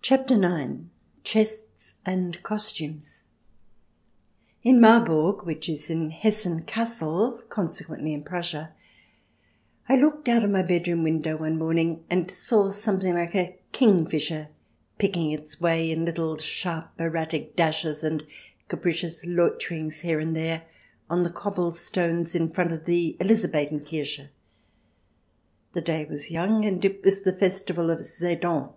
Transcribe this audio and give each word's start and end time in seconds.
CHAPTER 0.00 0.40
IX 0.42 0.84
CHESTS 1.22 1.96
AND 2.06 2.42
COSTUMES 2.42 3.24
In 4.62 4.80
Marburg, 4.80 5.44
which 5.44 5.68
is 5.68 5.90
in 5.90 6.10
Hessen 6.12 6.62
Cassel, 6.62 7.42
consequently 7.50 8.14
in 8.14 8.22
Prussia, 8.22 8.72
I 9.86 9.96
looked 9.96 10.26
out 10.26 10.44
of 10.44 10.50
my 10.50 10.62
bedroom 10.62 11.02
window 11.02 11.36
one 11.36 11.58
morning 11.58 12.04
and 12.08 12.30
saw 12.30 12.70
something 12.70 13.16
like 13.16 13.34
a 13.34 13.58
kingfisher 13.72 14.48
pick 14.96 15.14
ing 15.14 15.32
its 15.32 15.60
way, 15.60 15.90
in 15.90 16.06
little 16.06 16.38
sharp 16.38 16.98
erratic 16.98 17.54
dashes 17.54 18.02
and 18.02 18.24
capri 18.68 18.92
cious 18.94 19.26
loiterings 19.26 20.00
here 20.00 20.20
and 20.20 20.34
there, 20.34 20.62
on 21.10 21.22
the 21.22 21.28
cobblestones 21.28 22.34
in 22.34 22.48
front 22.48 22.72
of 22.72 22.86
the 22.86 23.14
Elizabethen 23.20 23.80
Kirche. 23.80 24.28
The 25.74 25.82
day 25.82 26.06
was 26.06 26.30
young, 26.30 26.64
and 26.64 26.82
it 26.82 27.04
was 27.04 27.24
the 27.24 27.36
festival 27.36 27.90
of 27.90 28.06
Sedan. 28.06 28.70